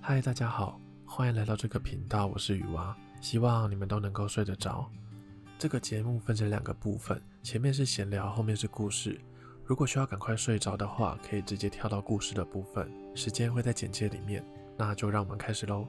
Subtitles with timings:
[0.00, 4.90] 嗨，大家好，欢迎来到这个频道，我是雨蛙，希望你们都能够睡得着。
[5.58, 9.20] 这个节目分成两个部分，前面是闲聊，后面是故事。
[9.64, 14.42] 如果需要赶快睡着的话，可以直接跳到故事的部分，时间会在简介里面。
[14.78, 15.86] 那就让我们开始喽。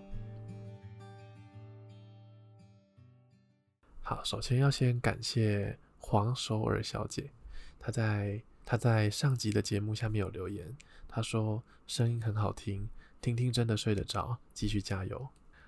[4.02, 7.32] 好，首先要先感谢黄首尔小姐，
[7.80, 10.76] 她在她在上集的节目下面有留言，
[11.08, 12.90] 她说声音很好听，
[13.22, 15.28] 听听真的睡得着，继续加油。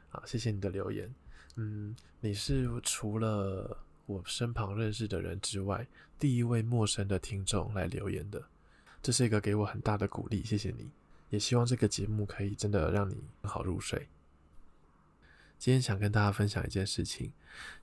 [0.10, 1.14] 好，谢谢你的留言。
[1.56, 5.86] 嗯，你是除了我身旁认识的人之外，
[6.18, 8.42] 第一位陌生的听众来留言的，
[9.02, 10.90] 这是一个给我很大的鼓励，谢谢你。
[11.30, 14.10] 也希望这个节目可以真的让你很好入睡。
[15.58, 17.32] 今天想跟大家分享一件事情。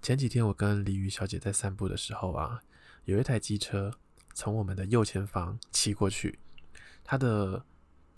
[0.03, 2.63] 前几天我跟鲤鱼小姐在散步的时候啊，
[3.05, 3.95] 有一台机车
[4.35, 6.39] 从我们的右前方骑过去。
[7.05, 7.65] 它的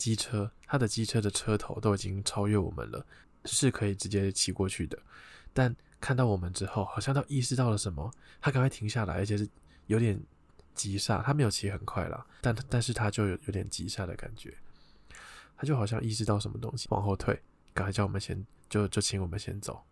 [0.00, 3.04] 机车，它的机车的车头都已经超越我们了，
[3.44, 4.98] 是可以直接骑过去的。
[5.52, 9.46] 但看到我们之后，好像都意识到了什么，他赶快停下来，而且是
[9.86, 10.18] 有点
[10.74, 11.22] 急刹。
[11.22, 14.56] 他没有骑很快啦，但但是他就有有点急刹的感觉。
[15.56, 17.40] 他就好像意识到什么东西，往后退，
[17.74, 18.44] 赶快叫我们先。
[18.70, 19.82] 就就请我们先走。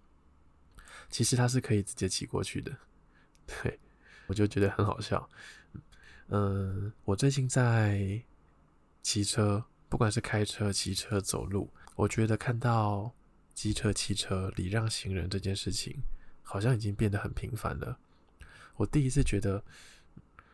[1.11, 2.71] 其实他是可以直接骑过去的，
[3.45, 3.77] 对，
[4.29, 5.29] 我就觉得很好笑。
[6.29, 8.23] 嗯，我最近在
[9.03, 13.13] 骑车，不管是开车、骑车、走路，我觉得看到
[13.55, 16.03] 机车、汽车礼让行人这件事情，
[16.43, 17.99] 好像已经变得很频繁了。
[18.77, 19.65] 我第一次觉得，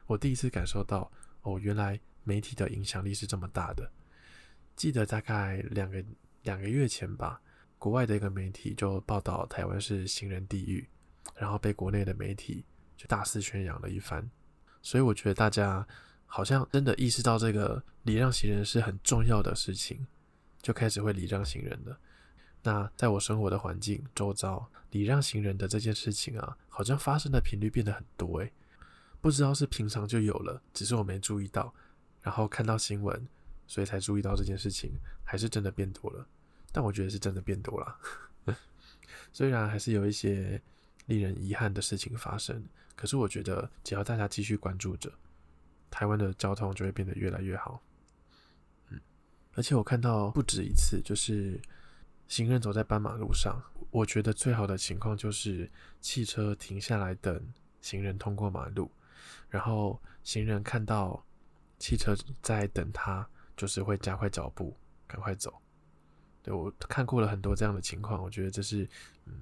[0.07, 1.11] 我第一次感受到，
[1.43, 3.91] 哦，原来媒体的影响力是这么大的。
[4.77, 6.05] 记得大概两个
[6.43, 7.41] 两个月前吧。
[7.77, 10.89] 国外的一个媒体就报道台湾是行人地狱，
[11.37, 12.65] 然后被国内的媒体
[12.97, 14.27] 就大肆宣扬了一番，
[14.81, 15.87] 所以我觉得大家
[16.27, 20.06] 好像真的意识到这个礼让行人是很重要的事情，
[20.61, 21.98] 就开始会礼让行人了。
[22.62, 28.53] 那在我生活的环境周遭，礼让行人的这件事情啊，好像发生的频率变得很多诶，
[29.21, 31.75] 不知道是平常就有了，只是我没注意到，
[32.22, 33.28] 然后看到新闻，
[33.66, 34.93] 所以才注意到这件事情，
[35.25, 36.26] 还是真的变多了。
[36.72, 37.99] 但我觉得是真的变多了，
[39.32, 40.60] 虽然还是有一些
[41.06, 42.65] 令人遗憾的事情发生，
[42.97, 45.12] 可是我觉得只要大家继续关注着，
[45.94, 47.81] 台湾的交通就会变得越来越好。
[48.88, 49.00] 嗯，
[49.55, 51.60] 而且我看到不止一次，就是
[52.27, 53.62] 行人走在斑马路上，
[53.93, 57.41] 我觉得最好的情况就是汽车停下来等
[57.81, 58.91] 行人通过马路，
[59.49, 61.25] 然后行人看到
[61.78, 62.12] 汽车
[62.43, 63.25] 在等他，
[63.56, 64.76] 就是会加快脚步，
[65.06, 65.55] 赶快走。
[66.43, 68.82] 对，我看过了很多这样的情况，我觉得这是
[69.26, 69.41] 嗯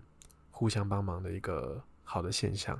[0.50, 2.78] 互相帮忙的一个好的现象，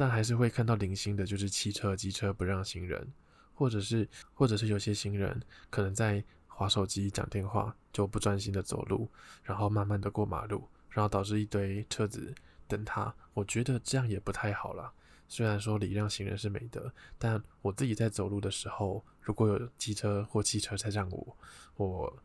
[0.00, 3.06] 但还是会看到零星的，就是汽车、机车不让行人，
[3.52, 5.38] 或者是或者是有些行人
[5.68, 9.10] 可能在划手机、讲电话，就不专心的走路，
[9.42, 12.34] 然后慢慢的过马路，然后导致一堆车子
[12.66, 13.14] 等他。
[13.34, 14.90] 我觉得这样也不太好啦。
[15.28, 21.36] 虽然说礼让行人是美德，但我自己在走路的时候，如果有机车或汽车在让我，
[21.76, 22.22] 我。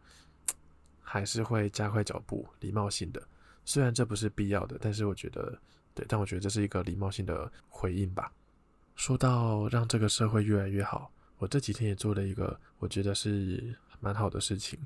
[1.07, 3.21] 还是会加快脚步，礼貌性的。
[3.63, 5.57] 虽然这不是必要的，但是我觉得，
[5.95, 8.31] 对，但我觉得这是一个礼貌性的回应吧。
[8.95, 14.78] 说到让这个社会越来越好，我这几天也做了一个我觉得是蛮好的事情，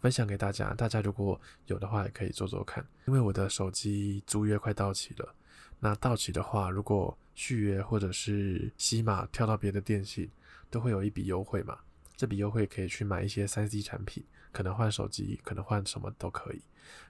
[0.00, 0.74] 分享给大家。
[0.74, 2.84] 大家如果有的话，也可以做做看。
[3.06, 5.34] 因为我的手机租约快到期了，
[5.80, 10.28] 那到期的话，如果续约或者是携码跳到别的电信，
[10.68, 11.78] 都会有一笔优惠嘛。
[12.16, 14.24] 这笔优惠可以去买一些三 C 产品。
[14.52, 16.62] 可能换手机，可能换什么都可以。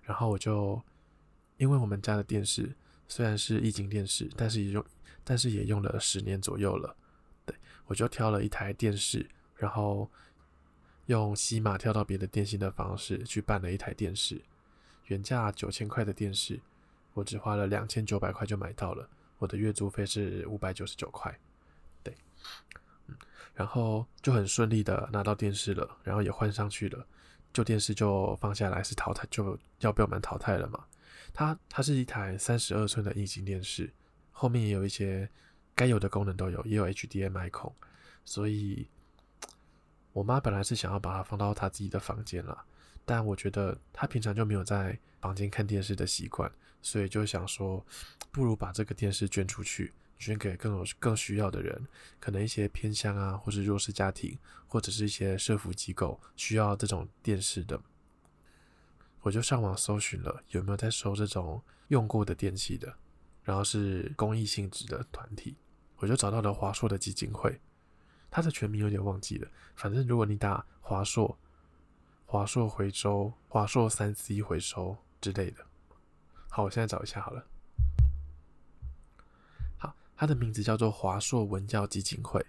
[0.03, 0.83] 然后我就，
[1.59, 2.75] 因为我们家的电视
[3.09, 4.85] 虽然是液晶电视，但是也用，
[5.25, 6.97] 但是也用了十年左右了。
[7.45, 7.55] 对，
[7.87, 10.11] 我就挑了一台电视，然后
[11.07, 14.41] 用西马跳到别的电信的方式去办了一台电视。
[15.07, 16.61] 原价九千块的电视，
[17.15, 19.09] 我只花了两千九百块就买到了。
[19.39, 21.33] 我的月租费是五百九十九块。
[22.03, 22.13] 对，
[23.07, 23.15] 嗯，
[23.55, 27.07] 然后就很顺利的拿到电视了，然后也换上去了。
[27.53, 30.85] 旧电视就放下来，是淘汰，就要被我们淘汰了嘛。
[31.37, 33.93] 它它是一台三十二寸的液晶电视，
[34.33, 35.29] 后面也有一些
[35.75, 37.71] 该有的功能都有，也有 HDMI 孔。
[38.25, 38.89] 所以，
[40.15, 42.65] 我妈本来是想要把它放到她自己的房间啦，
[43.05, 46.51] 但我觉得她平常就没有在房间看电视的习惯，
[46.81, 47.85] 所以就想说，
[48.33, 49.93] 不如把这个电视捐出去。
[50.19, 51.87] 捐给更有更需要的人，
[52.19, 57.79] 可能一些偏乡啊，或是弱势家庭，或者是一些社福机构需要这种电视的，
[59.27, 62.97] 我就上网搜寻了有没有在收这种用过的电器的，
[63.43, 65.57] 然后是公益性质的团体，
[65.97, 67.61] 我就找到了华硕的基金会，
[68.31, 71.37] 它的全名有点忘记了，反正如果你打华硕，
[72.25, 75.67] 华硕回收、华硕三 C 回收之类的。
[76.49, 77.45] 好，我现在找一下好了。
[79.77, 82.47] 好，它的名字叫做华硕文教基金会，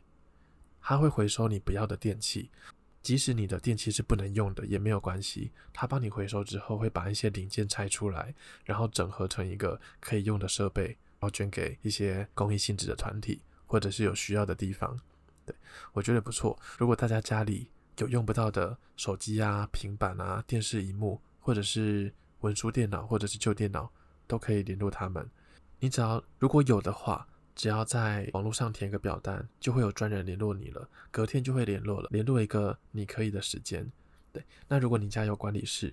[0.80, 2.52] 它会回收你不要的电器，
[3.08, 15.00] 即使你的电器是不能用的也没有关系，它帮你回收之后会把一些零件拆出来，然后整合成一个可以用的设备，然后捐给一些公益性质的团体或者是有需要的地方。
[15.46, 15.56] 对，
[15.94, 16.60] 我觉得不错。
[16.78, 17.70] 如果大家家里
[18.00, 23.90] 有用不到的手机啊、平板啊、电视荧幕，或者是文书电脑，或者是旧电脑，
[24.28, 25.26] 都可以联络他们。
[25.80, 27.26] 你只要如果有的话，
[27.58, 30.88] 只要在网络上填个表单，就会有专人联络你了。
[31.10, 33.92] 隔天就会联络了，联络一个你可以的时间。
[34.32, 35.92] 对，那如果你家有管理室，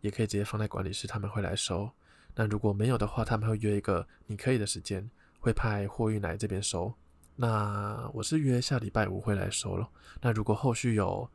[0.00, 1.90] 也可以直接放在管理室，他们会来收。
[2.34, 6.90] 那如果没有的话，他们会约一个你可以的时间，会派货运来这边收。
[7.36, 9.86] 那我是约下礼拜五会来收了。
[10.22, 11.28] 那如果后续有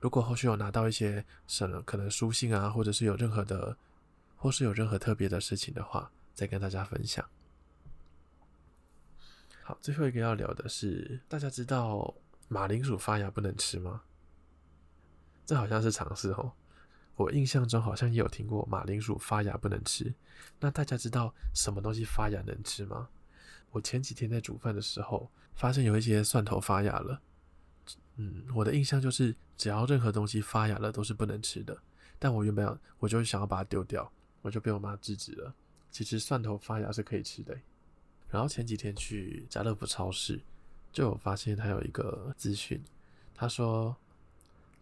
[0.00, 3.74] 如果后续有拿到一些什么可能书信啊，或者是有任何的，
[4.36, 7.24] 或是有任何特别的事情的话，再跟大家分享。
[9.68, 12.14] 好，最后一个要聊的是，大家知道
[12.48, 14.00] 马铃薯发芽不能吃吗？
[15.44, 16.52] 这好像是常识哦。
[17.16, 20.14] 我印象中好像也有听过马铃薯发芽不能吃。
[20.58, 23.10] 那大家知道什么东西发芽能吃吗？
[23.70, 27.20] 我前几天在煮饭的时候，发现有一些蒜头发芽了。
[28.16, 31.76] 嗯，我的印象就是，只要任何东西发芽了都是不能吃的。
[32.18, 34.10] 但我原本要，我就想要把它丢掉，
[34.40, 35.54] 我就被我妈制止了。
[35.90, 37.54] 其实蒜头发芽是可以吃的。
[38.30, 40.40] 然后前几天去家乐福超市，
[40.92, 42.82] 就有发现它有一个资讯，
[43.34, 43.96] 他说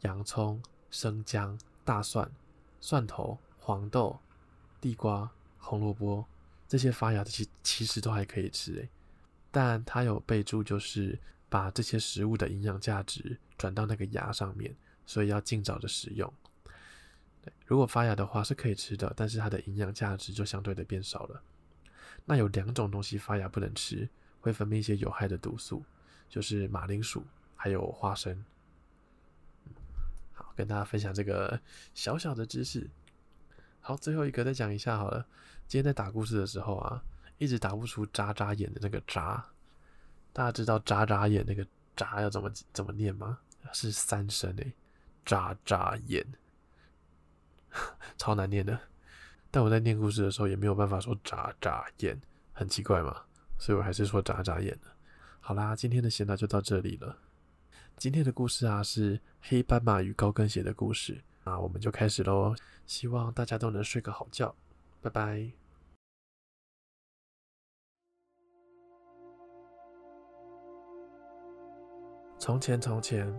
[0.03, 2.31] 洋葱、生姜、大蒜、
[2.81, 4.19] 蒜头、黄豆、
[4.81, 6.25] 地瓜、红萝卜
[6.69, 8.89] 这些发芽的其其实都还可以吃诶，
[9.51, 11.19] 但他有备注就是。
[11.49, 14.75] 把这些食物的营养价值转到那个芽上面，
[15.07, 16.31] 所以要尽早的食用。
[17.67, 21.41] 如果发芽的话是可以吃的，但是它的营养价值就相对的变少了。
[22.26, 24.06] 那有两种东西发芽不能吃，
[24.40, 25.82] 会分泌一些有害的毒素，
[26.28, 27.25] 就是马铃薯
[27.55, 28.44] 还有花生。
[30.34, 31.58] 好，跟大家分享这个
[31.94, 32.90] 小小的知识。
[33.81, 35.25] 好，最后一个再讲一下好了。
[35.69, 37.02] 今天在打故事的时候啊，
[37.38, 39.46] 一直打不出眨眨眼的那个眨。
[40.32, 43.38] 大家知道眨眨眼那个眨要怎么怎么念吗？
[43.73, 44.73] 是三声诶，
[45.25, 46.26] 眨眨眼，
[48.19, 48.78] 超难念的。
[49.56, 52.20] 但我在念故事的时候也没有办法说眨眨眼，
[52.53, 53.23] 很奇怪嘛，
[53.58, 54.79] 所以我还是说眨眨眼。
[55.41, 57.17] 好啦，今天的闲聊就到这里了。
[57.97, 62.55] 今天的故事啊是黑斑马与高跟鞋的故事，那我们就开始喽。
[62.85, 64.55] 希望大家都能睡个好觉，
[65.00, 65.50] 拜拜。
[72.38, 73.35] 从前，从前，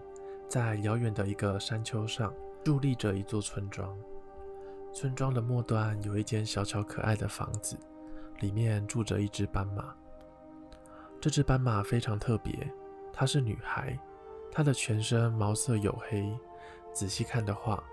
[0.49, 2.33] 在遥远的一个山丘上，
[2.65, 3.95] 伫立着一座村庄。
[4.97, 7.77] 村庄的末端有一间小巧可爱的房子，
[8.39, 9.93] 里面住着一只斑马。
[11.21, 12.67] 这只斑马非常特别，
[13.13, 13.95] 她是女孩，
[14.51, 16.35] 她的全身毛色黝黑，
[16.93, 17.83] 仔细看的话，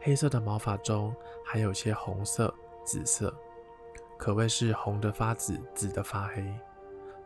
[0.00, 1.16] 黑色的毛发中
[1.46, 2.54] 还有些红色、
[2.84, 3.34] 紫色，
[4.18, 6.44] 可谓是红的发紫，紫的发黑。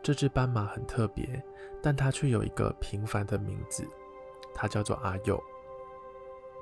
[0.01, 1.43] 这只斑马很特别，
[1.81, 3.85] 但它却有一个平凡的名字，
[4.53, 5.37] 它叫做阿佑。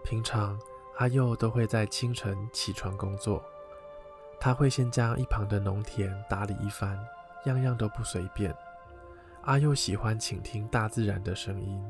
[0.04, 0.60] 平常，
[0.98, 3.44] 阿佑都会在清晨起床工作，
[4.39, 6.98] 他会先将一旁的农田打理一番，
[7.46, 8.56] 样样都不随便。
[9.41, 11.84] 阿佑喜欢倾听大自然的声音，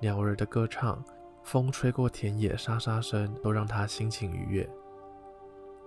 [0.00, 1.02] 鸟儿的歌唱，
[1.44, 4.68] 风吹过田野沙沙声，都让他心情愉悦。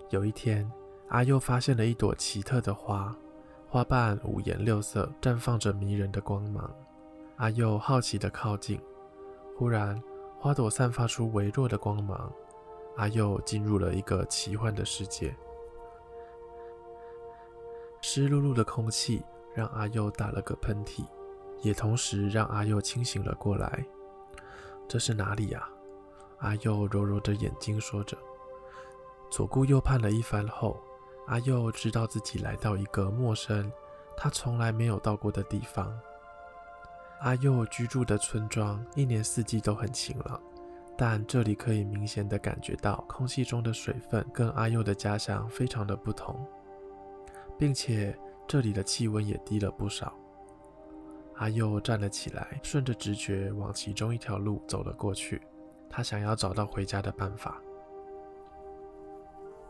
[0.10, 0.72] 有一天，
[1.10, 3.16] 阿佑发现了一朵奇特的花。
[3.68, 6.74] 花瓣五颜六色，绽放着迷人的光芒。
[7.36, 8.80] 阿佑好奇地靠近，
[9.58, 10.02] 忽然，
[10.40, 12.32] 花朵散发出微弱的光芒。
[12.98, 15.36] 阿佑进入了一个奇幻的世界。
[18.02, 19.24] 湿漉漉的空气
[19.54, 21.06] 让阿佑打了个喷嚏，
[21.62, 23.86] 也同时让阿佑清醒了过来。
[24.88, 25.68] 这是哪里呀？
[26.38, 28.18] 阿佑揉揉着眼睛，说着。
[29.32, 30.80] 左顾右盼了一番后。
[31.28, 33.72] 阿佑知道自己来到一个陌生、
[34.16, 35.92] 他从来没有到过的地方。
[37.22, 40.40] 阿佑居住的村庄一年四季都很晴朗，
[40.98, 46.40] 但这里可以明显的感觉到空气中的水分跟阿佑的家乡非常的不同，
[47.58, 50.14] 并且这里的气温也低了不少。
[51.36, 55.42] 阿佑站了起来，顺着直觉往其中一条路走了过去，
[55.90, 57.62] 他想要找到回家的办法。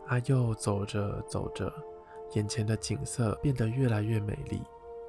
[0.06, 1.72] 阿佑走着走着，
[2.34, 4.62] 眼前的景色变得越来越美丽。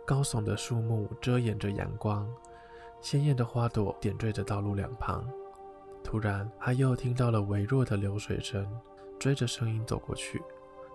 [0.04, 2.28] 高耸的树木遮掩着阳光，
[3.02, 5.24] 鲜艳的花朵点缀着道路两旁。
[6.10, 8.66] 突然，阿佑听到了微弱的流水声，
[9.20, 10.42] 追着声音走过去，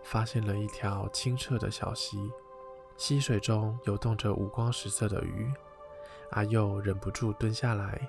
[0.02, 2.16] 发现了一条清澈的小溪，
[2.96, 5.52] 溪水中游动着五光十色的鱼。
[6.30, 8.00] 阿佑忍不住蹲下来，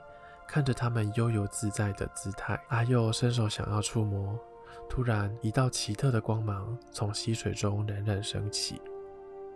[0.48, 2.58] 看着它们悠游自在的姿态。
[2.70, 4.40] 阿佑伸手想要触摸，
[4.90, 8.82] 突然一道奇特的光芒从溪水中冉冉升起，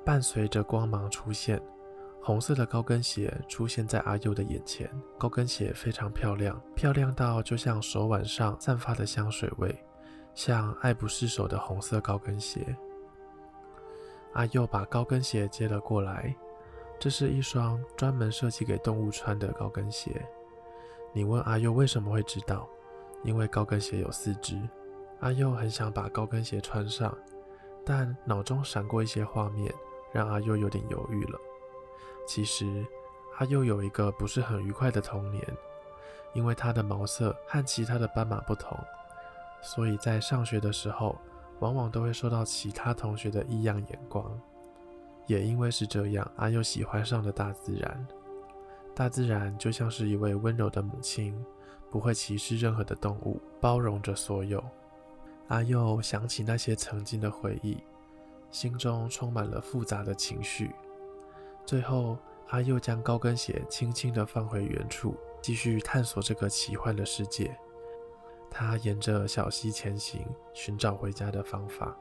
[0.03, 1.61] 伴随着光芒出现。
[2.27, 9.73] 红色的高跟鞋出现在阿佑的眼前，高跟鞋非常漂亮，漂亮到就像手腕上散发的香水味，
[10.35, 12.75] 像爱不释手的红色高跟鞋。
[14.33, 16.35] 阿佑把高跟鞋接了过来，
[16.99, 20.21] 这是一双专门设计给动物穿的高跟鞋。
[21.13, 22.67] 你问阿佑为什么会知道？
[23.23, 24.59] 因为高跟鞋有四只。
[25.21, 27.17] 阿佑很想把高跟鞋穿上，
[27.85, 29.73] 但脑中闪过一些画面，
[30.11, 31.39] 让阿佑有点犹豫了。
[32.27, 32.85] 其实，
[33.37, 35.41] 阿佑有一个不是很愉快的童年，
[36.33, 38.77] 因为他的毛色和其他的斑马不同，
[39.61, 41.17] 所以在上学的时候，
[41.59, 44.39] 往往都会受到其他同学的异样眼光。
[45.25, 48.07] 也因为是这样，阿佑喜欢上了大自然。
[48.93, 51.33] 大自然就像是一位温柔的母亲，
[51.89, 54.63] 不会歧视任何的动物，包容着所有。
[55.47, 57.77] 阿佑想起那些曾经的回忆，
[58.51, 60.71] 心中充满了复杂的情绪。
[61.67, 67.53] 最后，阿佑将高跟鞋轻轻地放回原处，继续探索这个奇幻的世界。
[68.49, 71.93] 他沿着小溪前行，寻找回家的方法。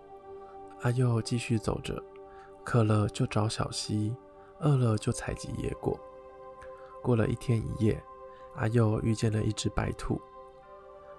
[0.82, 2.00] 阿佑继续走着，
[2.64, 4.14] 渴了就找小溪，
[4.60, 5.98] 饿了就采集野果。
[7.02, 8.00] 过了一天一夜，
[8.54, 10.22] 阿佑遇见了一只白兔。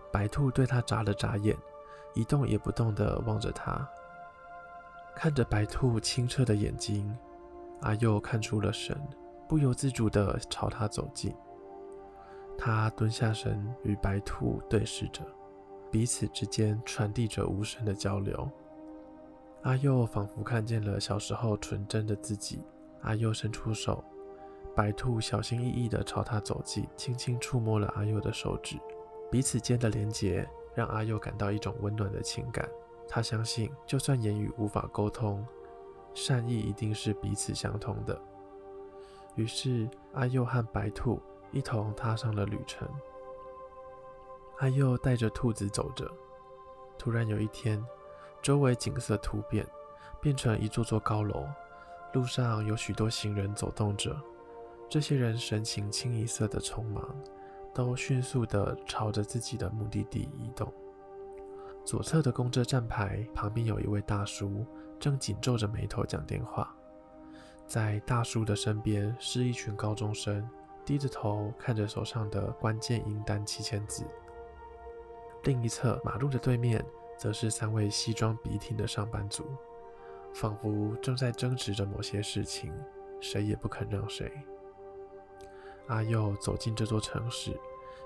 [0.09, 1.53] 白兔对他眨了眨眼，
[2.13, 3.85] 一动也不动地望着他。
[5.17, 7.13] 看着白兔清澈的眼睛。
[7.81, 8.97] 阿佑看出了神，
[9.47, 11.33] 不由自主地朝他走近。
[12.57, 15.21] 他蹲下身，与白兔对视着，
[15.91, 18.49] 彼此之间传递着无声的交流。
[19.63, 22.63] 阿佑仿佛看见了小时候纯真的自己。
[23.01, 24.03] 阿佑伸出手，
[24.75, 28.77] 白兔小心翼翼地朝他走近，轻轻触摸了阿佑的手指。
[29.29, 32.67] 彼此间的连结让阿佑感到一种温暖的情感。
[33.07, 35.45] 他相信，就算言语无法沟通，
[36.19, 38.19] 善意一定是彼此相通的。
[39.35, 41.21] 于是，阿佑和白兔
[41.51, 42.89] 一同踏上了旅程。
[44.57, 46.11] 阿佑带着兔子走着，
[46.97, 47.85] 突然有一天，
[48.41, 49.63] 周围景色突变，
[50.19, 51.45] 变成一座座高楼。
[52.13, 54.19] 路上有许多行人走动着，
[54.89, 57.15] 这些人神情清一色的匆忙，
[57.75, 60.73] 都迅速地朝着自己的目的地移动。
[61.85, 64.65] 左侧的公车站牌旁边有一位大叔。
[64.99, 66.73] 正紧皱着眉头讲电话，
[67.67, 70.47] 在大叔的身边是一群高中生，
[70.85, 74.03] 低着头看着手上的关键英单七千字。
[75.43, 76.83] 另一侧马路的对面，
[77.17, 79.45] 则是三位西装笔挺的上班族，
[80.33, 82.73] 仿佛正在争执着某些事情，
[83.21, 84.31] 谁也不肯让谁。
[85.87, 87.57] 阿佑走进这座城市，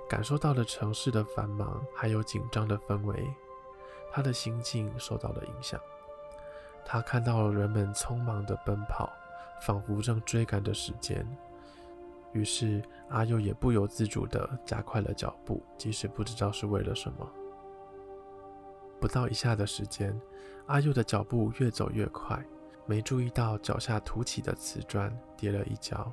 [0.07, 3.27] 感受到了城市的繁忙还有紧张的氛围，
[4.11, 5.79] 他的心境受到了影响。
[6.85, 9.11] 他看到了人们匆忙的奔跑，
[9.61, 11.25] 仿佛正追赶着时间。
[12.33, 17.29] 于是阿佑也不由自主地加快了脚步，即使不知道是为了什么。
[18.99, 20.17] 不到一下的时间，
[20.67, 22.41] 阿佑的脚步越走越快，
[22.85, 26.11] 没注意到脚下凸起的瓷砖，跌了一跤。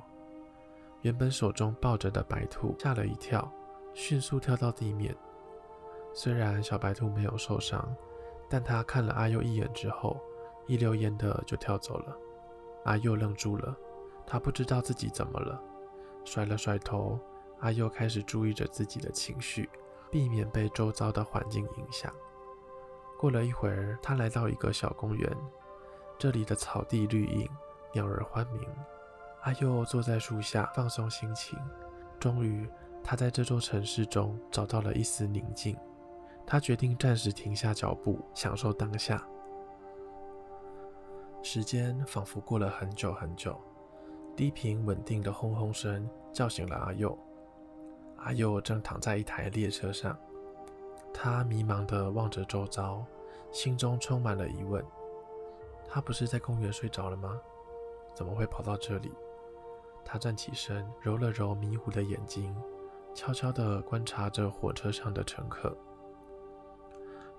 [1.01, 3.49] 原本手中抱着的白兔吓了一跳，
[3.93, 5.15] 迅速跳到地面。
[6.13, 7.87] 虽然小白兔没有受伤，
[8.49, 10.19] 但他看了阿佑一眼之后，
[10.69, 12.15] 一溜烟的就跳走了，
[12.85, 13.75] 阿佑愣住了，
[14.23, 15.59] 他不知道自己怎么了，
[16.23, 17.19] 甩了甩头，
[17.61, 19.67] 阿佑开始注意着自己的情绪，
[20.11, 22.13] 避免被周遭的环境影响。
[23.17, 25.37] 过了一会儿，他来到一个小公园，
[26.19, 27.49] 这里的草地绿荫，
[27.91, 28.61] 鸟儿欢鸣。
[29.41, 31.57] 阿佑坐在树下放松心情，
[32.19, 32.69] 终于，
[33.03, 35.75] 他在这座城市中找到了一丝宁静。
[36.45, 39.27] 他决定暂时停下脚步，享受当下。
[41.41, 43.59] 时间仿佛过了很久很久，
[44.35, 47.17] 低频稳定的轰轰声叫醒了阿佑。
[48.17, 50.17] 阿佑正躺在一台列车上，
[51.13, 53.05] 他迷茫地望着周遭，
[53.51, 54.83] 心中充满了疑问：
[55.87, 57.39] 他不是在公园睡着了吗？
[58.13, 59.11] 怎么会跑到这里？
[60.03, 62.53] 他站起身，揉了揉迷糊的眼睛，
[63.15, 65.75] 悄悄地观察着火车上的乘客。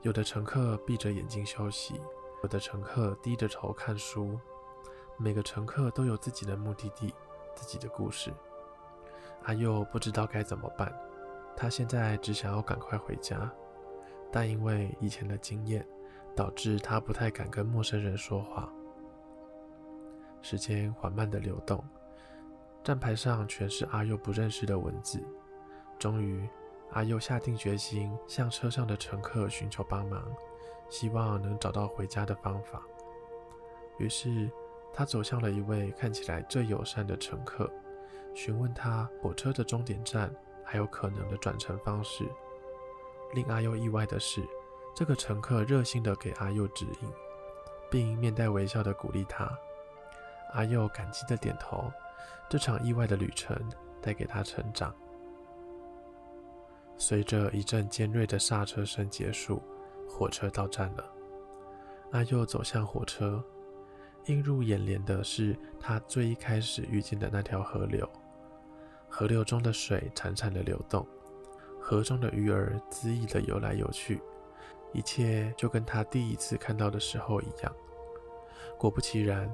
[0.00, 2.00] 有的乘客闭着眼睛休息。
[2.43, 4.39] 有的乘客低着头看书，
[5.19, 7.15] 每个乘客都有自己的目的地，
[7.55, 8.33] 自己的故事。
[9.45, 10.95] 阿佑不知道该怎么办，
[11.57, 13.51] 他现在只想要赶快回家，
[14.33, 15.87] 但因为以前的经验，
[16.35, 18.73] 导致他不太敢跟陌生人说话。
[20.41, 21.85] 时间缓慢地流动，
[22.83, 25.23] 站牌上全是阿佑不认识的文字。
[25.99, 26.49] 终于，
[26.93, 30.25] 阿佑下定决心向车上的乘客寻求帮忙，
[30.91, 32.83] 希望能找到回家的方法。
[33.99, 34.51] 于是，
[34.93, 37.71] 他走向了一位看起来最友善的乘客。
[38.35, 40.31] 询问他火车的终点站，
[40.65, 42.25] 还有可能的转乘方式。
[43.33, 44.43] 令阿佑意外的是，
[44.95, 47.09] 这个乘客热心地给阿佑指引，
[47.91, 49.51] 并面带微笑地鼓励他。
[50.53, 51.91] 阿佑感激地点头。
[52.49, 53.57] 这场意外的旅程
[54.03, 54.93] 带给他成长。
[56.99, 59.63] 随着一阵尖锐的刹车声结束，
[60.11, 61.05] 火车到站了。
[62.11, 63.43] 阿佑走向火车，
[64.26, 68.07] 映入眼帘的是他最一开始遇见的那条河流。
[69.09, 71.07] 河流中的水潺潺的流动，
[71.81, 74.21] 河中的鱼儿恣意的游来游去，
[74.93, 77.73] 一切就跟他第一次看到的时候一样。
[78.76, 79.52] 果不其然，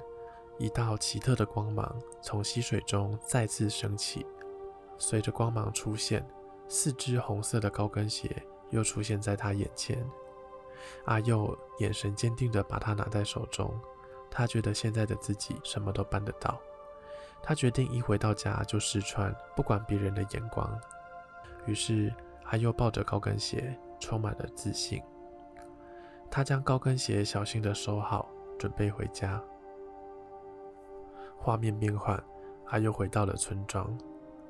[0.58, 4.26] 一道奇特的光芒从溪水中再次升起，
[4.98, 6.26] 随着光芒出现，
[6.68, 10.02] 四只红色的高跟鞋又出现在他眼前。
[11.04, 13.73] 阿佑眼神坚定地把它拿在手中，
[14.30, 16.61] 他觉得现在的自己什么都办得到。
[17.42, 20.78] 他决定一回到家就试穿，不管别人的眼光。
[21.66, 22.12] 于是，
[22.45, 25.02] 阿佑抱着高跟鞋，充满了自信。
[26.30, 28.28] 他将高跟鞋小心地收好，
[28.59, 29.40] 准备回家。
[31.37, 32.21] 画面变换，
[32.66, 33.97] 阿佑回到了村庄。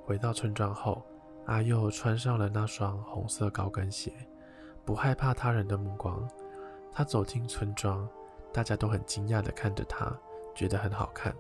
[0.05, 1.05] 回到村庄后，
[1.47, 4.13] 阿佑穿上了那双红色高跟鞋，
[4.87, 6.27] 不害怕他人的目光。
[6.93, 8.09] 他走进村庄，
[8.51, 10.11] 大家都很惊讶地看着他，
[10.55, 11.35] 觉得很好看。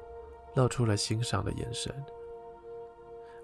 [0.54, 1.94] 露出了欣赏的眼神。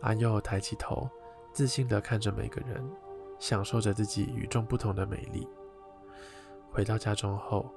[0.01, 1.09] 阿佑抬起头，
[1.53, 2.85] 自信地看着每个人，
[3.39, 5.47] 享受着自己与众不同的美丽。
[6.71, 7.71] 回到家中后，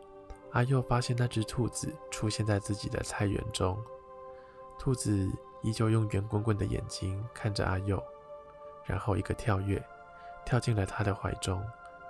[0.52, 3.78] 阿佑发现那只兔子出现在自己的菜园中。
[4.80, 5.30] 兔子
[5.62, 8.02] 依旧用圆滚滚的眼睛看着阿佑，
[8.86, 9.82] 然后一个跳跃，
[10.46, 11.62] 跳进了他的怀中，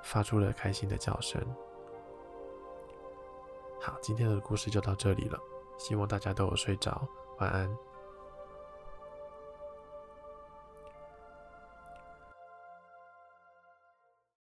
[0.05, 1.41] 发出了开心的叫声。
[3.81, 5.39] 好，今天的故事就到这里了。
[5.77, 7.05] 希望大家都有睡着，
[7.39, 7.77] 晚安。